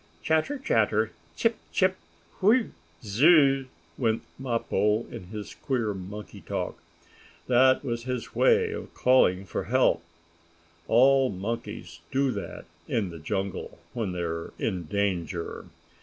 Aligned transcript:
"Chatter! 0.23 0.57
Chatter! 0.57 1.11
Chip! 1.35 1.57
Chip! 1.71 1.95
Whew! 2.39 2.71
Zur 3.03 3.27
r 3.27 3.33
r 3.33 3.49
r 3.49 3.59
r!" 3.59 3.65
went 3.99 4.23
Mappo 4.39 5.05
in 5.13 5.25
his 5.25 5.53
queer 5.53 5.93
monkey 5.93 6.41
talk. 6.41 6.79
That 7.45 7.85
was 7.85 8.05
his 8.05 8.33
way 8.33 8.71
of 8.71 8.95
calling 8.95 9.45
for 9.45 9.65
help. 9.65 10.01
All 10.87 11.29
monkeys 11.29 11.99
do 12.09 12.31
that 12.31 12.65
in 12.87 13.11
the 13.11 13.19
jungle, 13.19 13.77
when 13.93 14.11
they 14.11 14.23
are 14.23 14.51
in 14.57 14.85
danger. 14.85 15.67